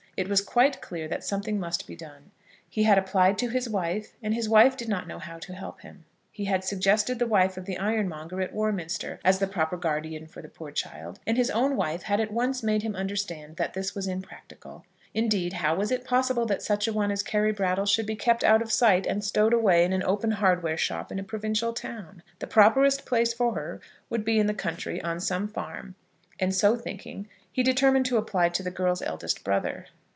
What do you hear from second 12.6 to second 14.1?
made him understand that this was